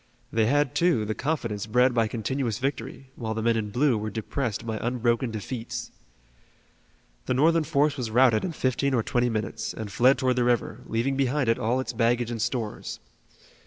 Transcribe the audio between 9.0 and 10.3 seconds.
twenty minutes and fled